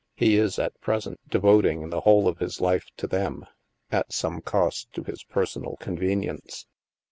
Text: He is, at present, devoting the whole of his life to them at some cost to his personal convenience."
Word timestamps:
He 0.15 0.35
is, 0.35 0.57
at 0.57 0.81
present, 0.81 1.19
devoting 1.29 1.91
the 1.91 2.01
whole 2.01 2.27
of 2.27 2.39
his 2.39 2.59
life 2.59 2.87
to 2.97 3.05
them 3.05 3.45
at 3.91 4.11
some 4.11 4.41
cost 4.41 4.91
to 4.93 5.03
his 5.03 5.23
personal 5.23 5.75
convenience." 5.79 6.65